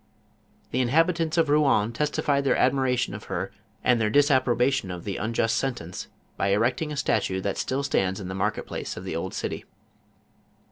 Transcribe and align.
The 0.71 0.79
inhabitants 0.81 1.37
of 1.37 1.45
Kouen 1.47 1.93
testified 1.93 2.43
their 2.43 2.57
admiration 2.57 3.13
of 3.13 3.25
her 3.25 3.51
and 3.83 4.01
their 4.01 4.09
dis 4.09 4.31
approbation 4.31 4.89
of 4.89 5.03
the 5.03 5.17
unjust 5.17 5.55
sentence, 5.57 6.07
by 6.37 6.47
erecting 6.47 6.91
a 6.91 6.97
statue 6.97 7.39
that 7.41 7.59
still 7.59 7.83
stands 7.83 8.19
in 8.19 8.27
the 8.27 8.33
market 8.33 8.65
place 8.65 8.97
of 8.97 9.03
the 9.03 9.15
old 9.15 9.35
city. 9.35 9.63